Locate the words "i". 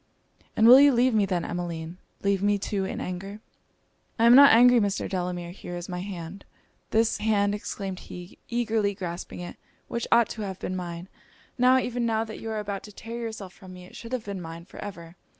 4.17-4.25